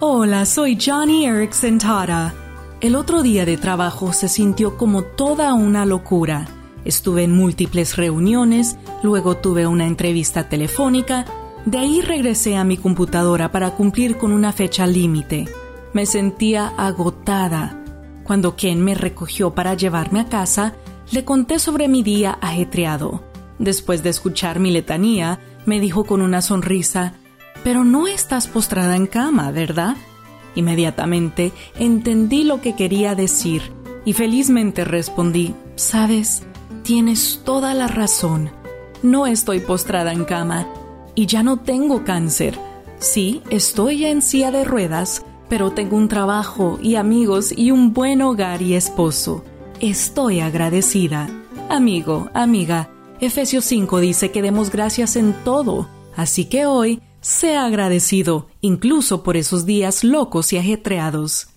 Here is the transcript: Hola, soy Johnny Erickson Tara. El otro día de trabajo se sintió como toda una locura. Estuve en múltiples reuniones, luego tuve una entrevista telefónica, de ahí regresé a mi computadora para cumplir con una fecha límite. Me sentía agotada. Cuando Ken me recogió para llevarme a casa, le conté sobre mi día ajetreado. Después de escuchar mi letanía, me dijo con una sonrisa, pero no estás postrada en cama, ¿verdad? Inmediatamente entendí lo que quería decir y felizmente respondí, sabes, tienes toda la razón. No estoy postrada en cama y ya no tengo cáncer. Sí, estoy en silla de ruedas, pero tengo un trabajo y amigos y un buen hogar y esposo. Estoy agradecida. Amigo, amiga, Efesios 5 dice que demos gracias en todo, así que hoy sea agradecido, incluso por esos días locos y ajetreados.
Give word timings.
Hola, 0.00 0.46
soy 0.46 0.78
Johnny 0.80 1.26
Erickson 1.26 1.78
Tara. 1.78 2.32
El 2.80 2.94
otro 2.94 3.20
día 3.20 3.44
de 3.44 3.56
trabajo 3.56 4.12
se 4.12 4.28
sintió 4.28 4.76
como 4.76 5.02
toda 5.02 5.54
una 5.54 5.84
locura. 5.86 6.46
Estuve 6.84 7.24
en 7.24 7.32
múltiples 7.32 7.96
reuniones, 7.96 8.78
luego 9.02 9.38
tuve 9.38 9.66
una 9.66 9.88
entrevista 9.88 10.48
telefónica, 10.48 11.24
de 11.66 11.78
ahí 11.78 12.00
regresé 12.00 12.56
a 12.56 12.62
mi 12.62 12.76
computadora 12.76 13.50
para 13.50 13.72
cumplir 13.72 14.18
con 14.18 14.30
una 14.30 14.52
fecha 14.52 14.86
límite. 14.86 15.46
Me 15.92 16.06
sentía 16.06 16.68
agotada. 16.76 17.82
Cuando 18.22 18.54
Ken 18.54 18.80
me 18.80 18.94
recogió 18.94 19.52
para 19.52 19.74
llevarme 19.74 20.20
a 20.20 20.28
casa, 20.28 20.76
le 21.10 21.24
conté 21.24 21.58
sobre 21.58 21.88
mi 21.88 22.04
día 22.04 22.38
ajetreado. 22.40 23.24
Después 23.58 24.04
de 24.04 24.10
escuchar 24.10 24.60
mi 24.60 24.70
letanía, 24.70 25.40
me 25.66 25.80
dijo 25.80 26.04
con 26.04 26.22
una 26.22 26.40
sonrisa, 26.40 27.14
pero 27.64 27.84
no 27.84 28.06
estás 28.06 28.46
postrada 28.46 28.96
en 28.96 29.06
cama, 29.06 29.50
¿verdad? 29.50 29.96
Inmediatamente 30.54 31.52
entendí 31.78 32.44
lo 32.44 32.60
que 32.60 32.74
quería 32.74 33.14
decir 33.14 33.72
y 34.04 34.12
felizmente 34.12 34.84
respondí, 34.84 35.54
sabes, 35.76 36.42
tienes 36.82 37.42
toda 37.44 37.74
la 37.74 37.88
razón. 37.88 38.50
No 39.02 39.26
estoy 39.26 39.60
postrada 39.60 40.12
en 40.12 40.24
cama 40.24 40.66
y 41.14 41.26
ya 41.26 41.42
no 41.42 41.58
tengo 41.58 42.04
cáncer. 42.04 42.58
Sí, 42.98 43.42
estoy 43.50 44.06
en 44.06 44.22
silla 44.22 44.50
de 44.50 44.64
ruedas, 44.64 45.24
pero 45.48 45.70
tengo 45.70 45.96
un 45.96 46.08
trabajo 46.08 46.78
y 46.82 46.96
amigos 46.96 47.52
y 47.56 47.70
un 47.70 47.92
buen 47.92 48.22
hogar 48.22 48.62
y 48.62 48.74
esposo. 48.74 49.44
Estoy 49.80 50.40
agradecida. 50.40 51.28
Amigo, 51.68 52.30
amiga, 52.34 52.90
Efesios 53.20 53.64
5 53.64 54.00
dice 54.00 54.30
que 54.30 54.42
demos 54.42 54.70
gracias 54.70 55.16
en 55.16 55.32
todo, 55.44 55.88
así 56.16 56.46
que 56.46 56.66
hoy 56.66 57.00
sea 57.20 57.64
agradecido, 57.64 58.48
incluso 58.60 59.22
por 59.22 59.36
esos 59.36 59.66
días 59.66 60.04
locos 60.04 60.52
y 60.52 60.58
ajetreados. 60.58 61.48